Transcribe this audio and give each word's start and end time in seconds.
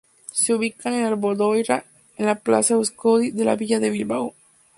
Se 0.31 0.55
ubican 0.55 0.93
en 0.95 1.05
Abandoibarra, 1.05 1.85
en 2.17 2.25
la 2.25 2.33
plaza 2.39 2.73
Euskadi 2.73 3.29
de 3.29 3.45
la 3.45 3.55
villa 3.55 3.79
de 3.79 3.91
Bilbao. 3.91 4.33